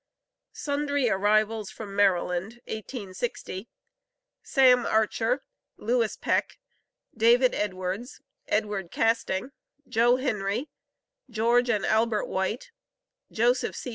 SUNDRY 0.53 1.07
ARRIVALS 1.11 1.69
FROM 1.69 1.95
MARYLAND, 1.95 2.53
1860. 2.65 3.69
SAM 4.41 4.83
ARCHER, 4.87 5.43
LEWIS 5.77 6.17
PECK, 6.17 6.57
DAVID 7.15 7.53
EDWARDS, 7.53 8.19
EDWARD 8.47 8.89
CASTING, 8.89 9.51
JOE 9.87 10.15
HENRY, 10.15 10.71
GEORGE 11.29 11.69
AND 11.69 11.85
ALBERT 11.85 12.25
WHITE, 12.27 12.71
JOSEPH 13.31 13.75
C. 13.75 13.89